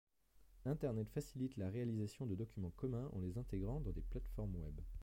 Internet 0.65 1.11
facilite 1.11 1.57
la 1.59 1.69
réalisation 1.69 2.25
de 2.25 2.33
documents 2.33 2.73
communs 2.75 3.07
en 3.13 3.19
les 3.19 3.37
intégrant 3.37 3.81
dans 3.81 3.91
des 3.91 4.01
plates-formes 4.01 4.55
web. 4.55 4.81